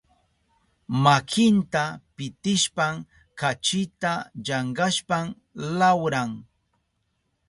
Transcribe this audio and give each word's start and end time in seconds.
Makinta 1.03 1.83
pitishpan 2.15 2.95
kachita 3.39 4.11
llankashpan 4.45 5.25
lawran. 5.79 6.29